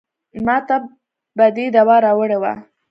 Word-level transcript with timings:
ماته 0.45 0.75
به 1.37 1.45
دې 1.55 1.65
دوا 1.75 1.95
راوړې 2.05 2.37
وه. 2.41 2.53